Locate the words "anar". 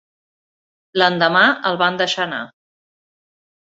2.29-2.45